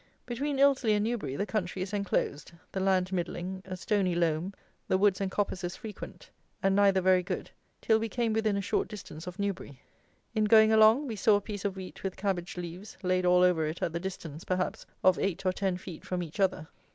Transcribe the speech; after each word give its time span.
Between 0.25 0.57
Ilsley 0.57 0.95
and 0.95 1.03
Newbury 1.03 1.35
the 1.35 1.45
country 1.45 1.83
is 1.83 1.93
enclosed; 1.93 2.53
the 2.71 2.79
land 2.79 3.13
middling, 3.13 3.61
a 3.65 3.77
stony 3.77 4.15
loam; 4.15 4.51
the 4.87 4.97
woods 4.97 5.21
and 5.21 5.29
coppices 5.29 5.75
frequent, 5.75 6.31
and 6.63 6.75
neither 6.75 7.01
very 7.01 7.21
good, 7.21 7.51
till 7.83 7.99
we 7.99 8.09
came 8.09 8.33
within 8.33 8.57
a 8.57 8.61
short 8.61 8.87
distance 8.87 9.27
of 9.27 9.37
Newbury. 9.37 9.79
In 10.33 10.45
going 10.45 10.73
along 10.73 11.05
we 11.05 11.15
saw 11.15 11.35
a 11.35 11.39
piece 11.39 11.65
of 11.65 11.75
wheat 11.75 12.01
with 12.01 12.17
cabbage 12.17 12.57
leaves 12.57 12.97
laid 13.03 13.27
all 13.27 13.43
over 13.43 13.67
it 13.67 13.83
at 13.83 13.93
the 13.93 13.99
distance, 13.99 14.43
perhaps, 14.43 14.87
of 15.03 15.19
eight 15.19 15.45
or 15.45 15.53
ten 15.53 15.77
feet 15.77 16.03
from 16.03 16.23
each 16.23 16.39
other. 16.39 16.67